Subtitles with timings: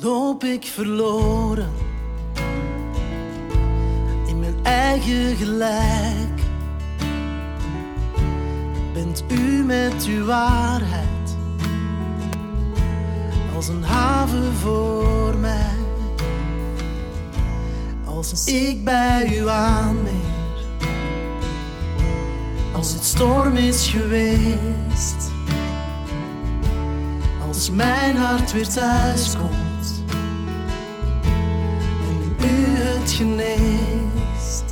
[0.00, 1.72] loop ik verloren
[4.26, 6.40] in mijn eigen gelijk.
[8.92, 11.36] Bent u met uw waarheid
[13.54, 15.76] als een haven voor mij?
[18.04, 20.12] Als ik bij u aanmeer,
[22.72, 25.30] als het storm is geweest,
[27.48, 29.58] als mijn hart weer thuis komt
[33.18, 34.64] geneest.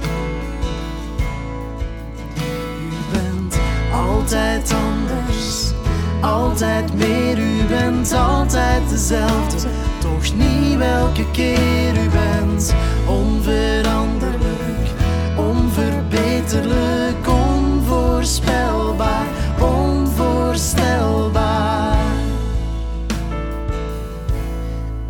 [2.79, 2.81] U
[3.13, 3.59] bent
[3.93, 5.73] altijd anders,
[6.21, 12.75] altijd meer, u bent altijd dezelfde, toch niet welke keer u bent
[13.09, 14.89] onveranderlijk,
[15.37, 19.27] onverbeterlijk, onvoorspelbaar,
[19.61, 21.97] onvoorstelbaar.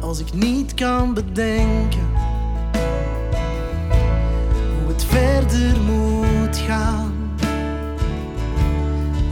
[0.00, 2.25] Als ik niet kan bedenken
[5.48, 7.12] verder moet gaan,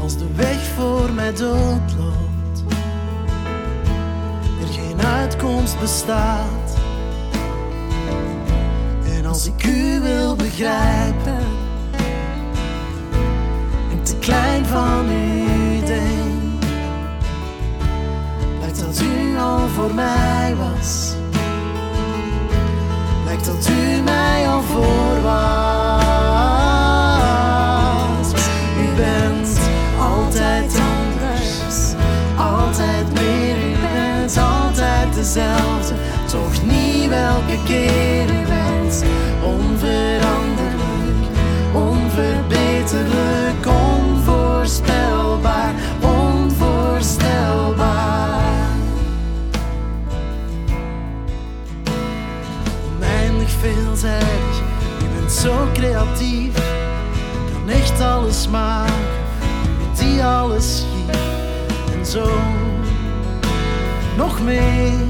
[0.03, 2.65] als de weg voor mij doodloopt,
[4.61, 6.79] er geen uitkomst bestaat.
[9.17, 11.47] En als ik u wil begrijpen
[13.91, 16.63] en te klein van u denk,
[18.61, 21.13] lijkt dat u al voor mij was.
[23.25, 25.04] Lijkt dat u mij al voor
[36.27, 37.57] toch niet welke u
[38.47, 39.05] bent.
[39.45, 41.27] Onveranderlijk,
[41.73, 48.43] onverbeterlijk, onvoorspelbaar, onvoorstelbaar.
[52.97, 54.63] Oneindig veelzijdig,
[54.99, 56.55] je bent zo creatief,
[57.53, 58.95] kan echt alles maken,
[59.99, 61.17] die alles schiet
[61.99, 62.29] en zo
[64.17, 65.04] nog meer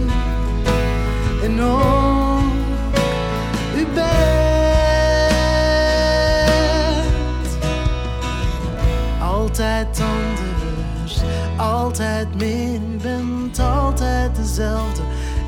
[9.44, 11.20] altijd anders,
[11.56, 12.80] altijd meer.
[12.94, 15.02] U bent altijd dezelfde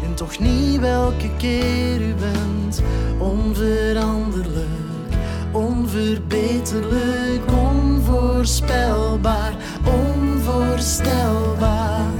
[0.05, 2.83] en toch niet welke keer u bent.
[3.19, 5.15] Onveranderlijk,
[5.53, 12.11] onverbeterlijk, onvoorspelbaar, onvoorstelbaar.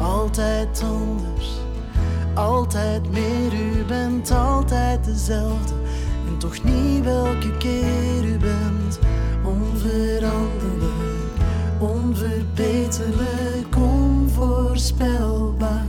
[0.00, 1.60] Altijd anders,
[2.34, 3.52] altijd meer.
[3.52, 5.74] U bent altijd dezelfde
[6.26, 7.75] en toch niet welke keer
[14.86, 15.86] onvoorstelbaar.